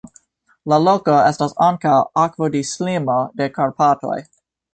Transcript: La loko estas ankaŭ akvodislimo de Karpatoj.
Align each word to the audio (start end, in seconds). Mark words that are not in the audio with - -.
La 0.71 0.77
loko 0.85 1.17
estas 1.33 1.53
ankaŭ 1.65 1.99
akvodislimo 2.23 3.19
de 3.43 3.49
Karpatoj. 3.61 4.19